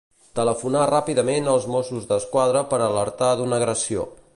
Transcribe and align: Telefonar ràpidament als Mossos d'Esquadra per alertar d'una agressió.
Telefonar 0.37 0.85
ràpidament 0.91 1.51
als 1.53 1.69
Mossos 1.75 2.09
d'Esquadra 2.13 2.67
per 2.75 2.81
alertar 2.91 3.33
d'una 3.43 3.61
agressió. 3.65 4.09